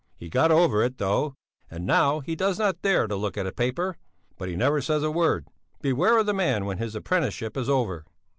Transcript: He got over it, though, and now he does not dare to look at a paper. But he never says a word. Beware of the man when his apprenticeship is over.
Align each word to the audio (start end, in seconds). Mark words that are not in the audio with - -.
He 0.17 0.29
got 0.29 0.49
over 0.49 0.81
it, 0.81 0.97
though, 0.97 1.35
and 1.69 1.85
now 1.85 2.21
he 2.21 2.35
does 2.35 2.57
not 2.57 2.81
dare 2.81 3.05
to 3.05 3.15
look 3.15 3.37
at 3.37 3.45
a 3.45 3.51
paper. 3.51 3.97
But 4.35 4.49
he 4.49 4.55
never 4.55 4.81
says 4.81 5.03
a 5.03 5.11
word. 5.11 5.47
Beware 5.79 6.17
of 6.17 6.25
the 6.25 6.33
man 6.33 6.65
when 6.65 6.79
his 6.79 6.95
apprenticeship 6.95 7.55
is 7.55 7.69
over. 7.69 8.05